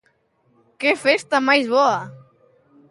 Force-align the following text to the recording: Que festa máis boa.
Que 0.81 0.91
festa 1.05 1.45
máis 1.47 1.65
boa. 1.75 1.99